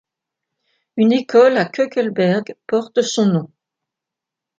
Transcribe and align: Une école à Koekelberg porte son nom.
Une 0.97 1.11
école 1.11 1.57
à 1.57 1.65
Koekelberg 1.65 2.55
porte 2.65 3.03
son 3.03 3.27
nom. 3.27 3.51